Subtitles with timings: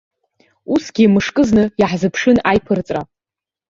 [0.73, 3.01] Усгьы мышкызны иаҳзыԥшын аиԥырҵра.